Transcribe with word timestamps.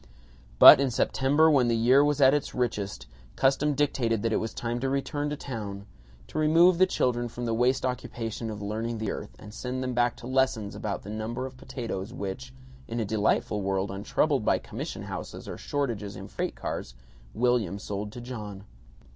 But 0.57 0.79
in 0.79 0.89
September, 0.89 1.47
when 1.51 1.67
the 1.67 1.75
year 1.75 2.03
was 2.03 2.19
at 2.21 2.33
its 2.33 2.55
richest, 2.55 3.05
custom 3.35 3.75
dictated 3.75 4.23
that 4.23 4.33
it 4.33 4.37
was 4.39 4.51
time 4.51 4.79
to 4.79 4.89
return 4.89 5.29
to 5.29 5.35
town; 5.37 5.85
to 6.25 6.39
remove 6.39 6.79
the 6.79 6.87
children 6.87 7.27
from 7.27 7.45
the 7.45 7.53
waste 7.53 7.85
occupation 7.85 8.49
of 8.49 8.63
learning 8.63 8.97
the 8.97 9.11
earth, 9.11 9.35
and 9.37 9.53
send 9.53 9.83
them 9.83 9.93
back 9.93 10.15
to 10.15 10.25
lessons 10.25 10.73
about 10.73 11.03
the 11.03 11.11
number 11.11 11.45
of 11.45 11.55
potatoes 11.55 12.15
which 12.15 12.51
(in 12.87 12.99
a 12.99 13.05
delightful 13.05 13.61
world 13.61 13.91
untroubled 13.91 14.43
by 14.43 14.57
commission 14.57 15.03
houses 15.03 15.47
or 15.47 15.55
shortages 15.59 16.15
in 16.15 16.27
freight 16.27 16.55
cars) 16.55 16.95
William 17.35 17.77
sold 17.77 18.11
to 18.13 18.21
John. 18.21 18.63